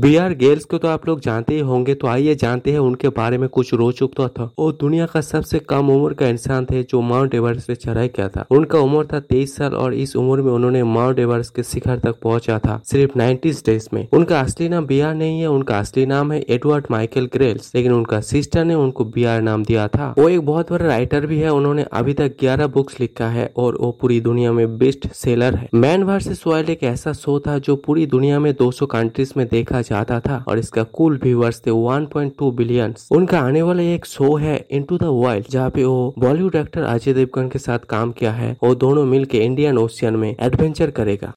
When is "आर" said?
0.16-0.32, 15.00-15.14, 19.24-19.42